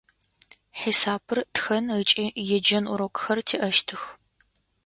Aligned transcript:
Хьисапыр, 0.79 1.39
тхэн 1.53 1.85
ыкӏи 1.99 2.25
еджэн 2.55 2.85
урокхэр 2.93 3.39
тиӏэщтых. 3.47 4.01